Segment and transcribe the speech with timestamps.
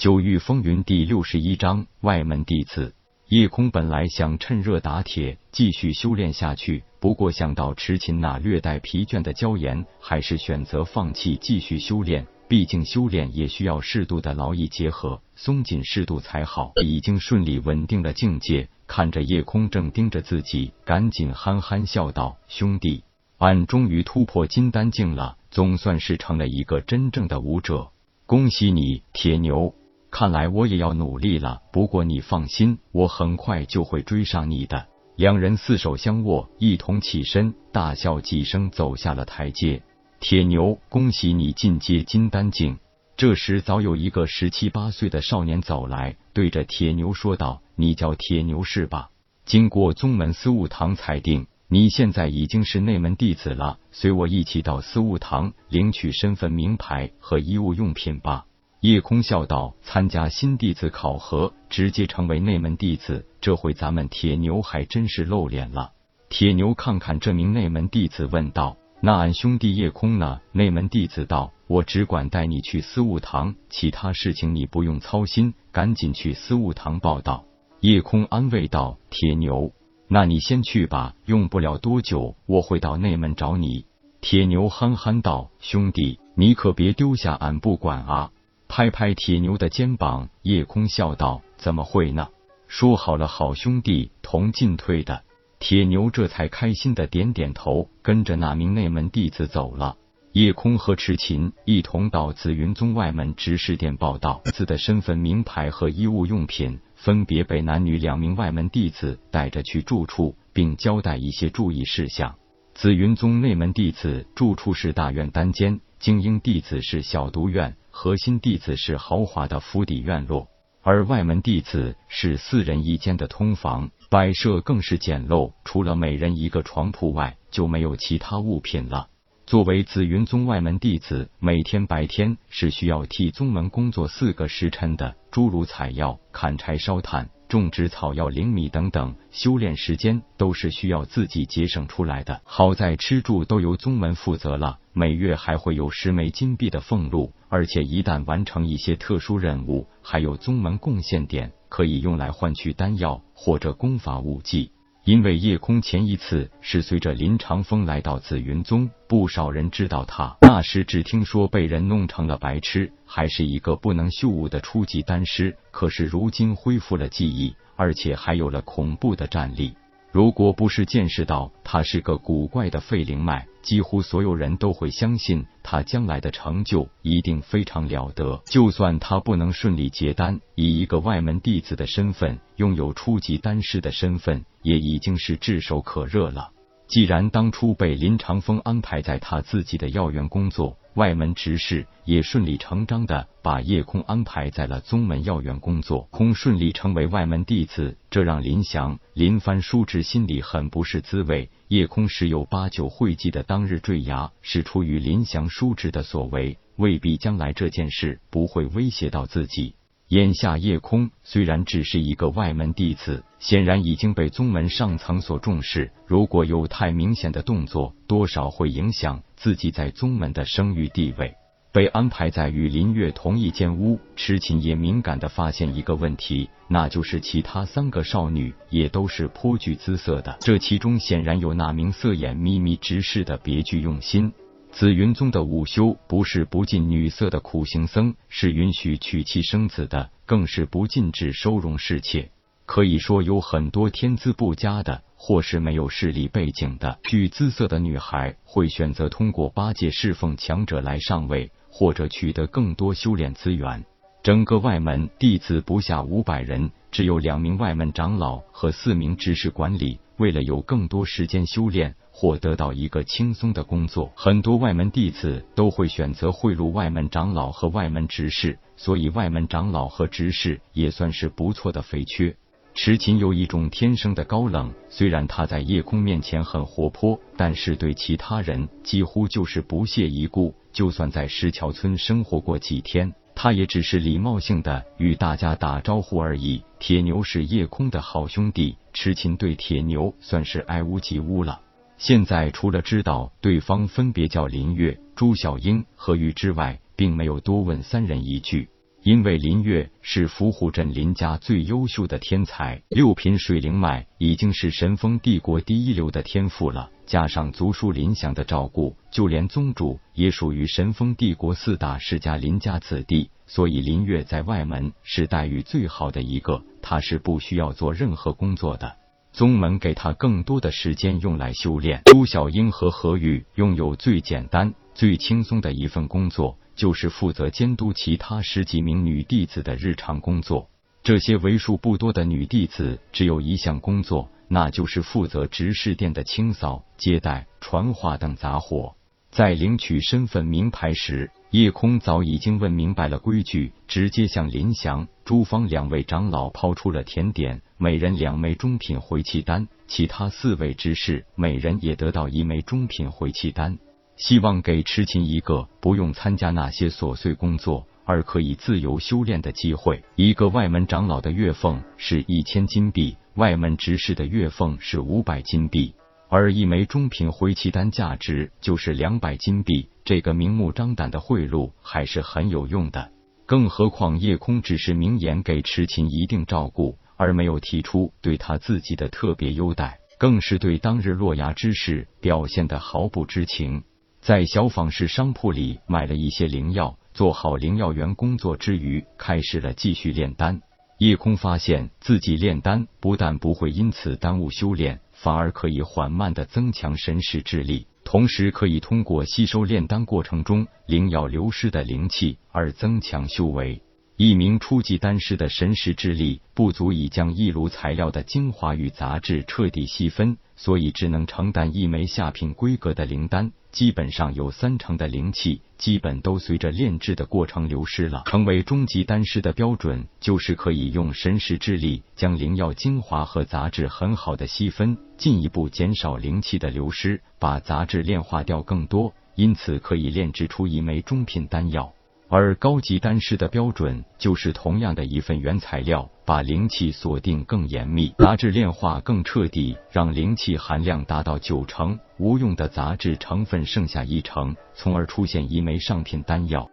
[0.00, 2.94] 九域风云第六十一章外门弟子。
[3.28, 12.26] 叶空本来想趁热打铁，继续修炼下去，不过想到池琴那略带疲倦的娇颜，还是选择放弃继续修炼。
[12.48, 16.72] 毕竟修炼也需要适度的劳逸结合，松紧适度才好。
[16.82, 23.04] 已经顺利稳定了境界，看着叶空正盯着自己，赶紧憨憨笑道：“兄弟，
[23.36, 27.90] 俺终于突破金丹境了，总算是成了一个真正的武者。
[28.24, 29.74] 恭喜你，铁牛！
[30.10, 31.62] 看来我也要努力了。
[31.72, 34.86] 不过你放心，我很快就会追上你的。”
[35.16, 39.82] 两人四手相握，一同起身，大笑几声，走下了台阶。
[40.18, 42.78] 铁牛，恭喜你进阶金丹境。
[43.16, 49.10] 这时，早有一个十七八岁的少年走来，对着铁牛说道：“你叫铁牛是吧？
[49.44, 53.78] 经过宗门司务堂裁定，你现在已经是内门弟子了。
[53.92, 58.46] 随我一起到司务堂领取身份名牌和衣物用品吧。”
[58.80, 65.92] 叶空笑道：“参加新弟子考核，直接成为内门弟子，这回咱们铁牛还真是露脸了。”
[66.30, 68.78] 铁牛看看这名内门弟子，问道。
[69.02, 70.40] 那俺兄弟叶空呢？
[70.52, 77.44] 内门弟子道：“我只管带你去司务堂，其他事情你不用操心，赶紧去司务堂报道。”
[77.80, 79.72] 叶空安慰道：“铁牛，
[80.08, 83.84] 那你先去吧，用不了多久，我会到内门找你。”
[84.22, 88.30] 铁牛憨憨道：“兄弟，你可别丢下俺不管啊！”
[88.70, 92.28] 拍拍铁牛的肩膀，夜空笑道：“怎么会呢？
[92.68, 95.24] 说好了，好兄弟同进退的。”
[95.58, 99.96] 铁牛这才开心的点点头，跟着那名内门弟子走了。
[100.30, 112.36] 夜空和池琴一同到紫云宗外门执事殿报道，自的身份名牌和衣物用品分别被男女两名外门弟子带着去住处，并交代一些注意事项。
[112.72, 120.48] 紫云宗内门弟子住处是大院单间，精英弟子是小独院，核心弟子是豪华的府邸院落，
[120.80, 123.90] 而外门弟子是四人一间的通房。
[124.08, 129.08] 摆设更是简陋，除了每人一个床铺外，就没有其他物品了。
[129.46, 142.40] 作为紫云宗外门弟子，每天白天是需要替宗门工作四个时辰的，诸如采药、砍柴、烧炭、种植草药、灵米等等，修炼时间都是需要自己节省出来的。
[142.44, 151.52] 好在吃住都由宗门负责了，每月还会有十枚金币的俸禄，而且一旦完成一些特殊任务，还有宗门贡献点。
[151.68, 154.72] 可以用来换取丹药或者功法武技。
[155.04, 160.36] 因为夜空前一次是随着林长风来到紫云宗，不少人知道他。
[160.42, 165.56] 那时只听说被人弄成了白痴，还是一个不能修武的初级丹师。
[165.70, 169.74] 可是如今恢复了记忆，而且还有了恐怖的战力。
[170.12, 178.42] 如果不是见识到他是个古怪的废灵脉，几乎所有人都会相信他将来的成就一定非常了得。
[178.46, 186.50] 就算他不能顺利结丹，以一个外门弟子的身份，拥有初级丹师的身份，也已经是炙手可热了。
[186.88, 201.48] 既然当初被林长风安排在他自己的药园工作，外门执事也顺理成章的把叶空安排在了宗门药院工作，空顺利成为外门弟子，这让林祥、林帆叔侄心里很不是滋味。
[201.68, 209.74] 叶空十有八九会记得当日坠崖是出于林祥叔侄的所为，未必将来这件事不会威胁到自己。
[210.08, 215.90] 眼下叶空虽然只是一个外门弟子，显然已经被宗门上层所重视。
[216.06, 221.34] 如果有太明显的动作，多少会影响自己在宗门的声誉地位。
[221.72, 234.32] 被安排在与林月同一间屋，痴情也敏感的发现一个问题，那就是其他三个少女也都是颇具姿色的，这其中显然有那名色眼眯眯执事的别具用心。
[234.72, 242.30] 紫云宗的午休不是不近女色的苦行僧，是允许娶妻生子的，更是不禁止收容侍妾。
[242.70, 253.84] 可以说有很多天资不佳的，或是没有势力背景的具姿色的女孩，会选择通过八戒侍奉强者来上位，或者取得更多修炼资源。
[254.22, 259.98] 整个外门弟子不下五百人，只有两名外门长老和四名执事管理。
[260.18, 261.96] 为了有更多时间修炼。
[262.12, 272.36] 或得到一个轻松的工作，很多外门弟子都会选择贿赂外门长老和外门执事，所以外门长老和执事也算是不错的肥缺。
[272.72, 280.54] 池琴有一种天生的高冷，虽然他在夜空面前很活泼，但是对其他人几乎就是不屑一顾。
[280.72, 286.62] 就算在石桥村生活过几天，他也只是礼貌性的与大家打招呼而已。
[286.78, 291.60] 铁牛是夜空的好兄弟，池琴对铁牛算是爱屋及乌了。
[291.98, 298.69] 现在除了知道对方分别叫林月、朱小英和玉之外，并没有多问三人一句。
[299.02, 306.90] 因为林月是伏虎镇林家最优秀的天才，六品水灵脉已经是神风帝国第一流的天赋了。
[307.06, 316.62] 加上族叔林祥的照顾，就连宗主也属于神风帝国四大世家林家子弟，所以林月在外门是待遇最好的一个。
[316.82, 318.96] 他是不需要做任何工作的，
[319.32, 322.02] 宗门给他更多的时间用来修炼。
[322.04, 326.58] 朱小英和何玉拥有最简单、最轻松的一份工作。
[326.80, 330.70] 就是负责监督其他十几名女弟子的日常工作。
[331.02, 338.96] 这些为数不多的女弟子只有一项工作，那就是负责执事殿的清扫、接待、传话等杂活。
[339.30, 353.78] 在领取身份名牌时，叶空早已经问明白了规矩，直接向林祥、朱芳两位长老抛出了甜点，每人两枚中品回气丹，其他四位执事每人也得到一枚中品回气丹。
[354.20, 360.04] 希望给痴情一个不用参加那些琐碎工作，而可以自由修炼的机会。
[360.14, 365.94] 一个外门长老的月俸是一千金币，外门执事的月俸是五百金币，
[366.28, 369.88] 而一枚中品回气丹价值就是两百金币。
[370.04, 373.10] 这个明目张胆的贿赂还是很有用的。
[373.46, 383.82] 更何况叶空只是明言给痴情一定照顾，而没有提出对他自己的特别优待，更是对当日落崖之事表现的毫不知情。
[384.20, 390.60] 在小坊市商铺里买了一些灵药，做好灵药员工作之余，开始了继续炼丹。
[390.98, 403.82] 叶空发现自己炼丹不但不会因此耽误修炼，反而可以缓慢的增强神识智力，同时可以通过吸收炼丹过程中灵药流失的灵气而增强修为。
[404.16, 413.52] 一名初级丹师的神识智力不足以将一炉材料的精华与杂质彻底细分，所以只能承担一枚下品规格的灵丹。
[413.72, 418.24] 基本上有三成的灵气，基本都随着炼制的过程流失了。
[418.26, 431.92] 成为终极丹师的标准，就是可以用神识之力将灵药精华和杂质很好的细分，进一步减少灵气的流失，把杂质炼化掉更多，因此可以炼制出一枚中品丹药。
[432.32, 446.70] 而高级丹师的标准就是同样的一份原材料，把灵气锁定更严密，杂质炼化更彻底，让灵气含量达到九成，无用的杂质成分剩下一成，从而出现一枚上品丹药。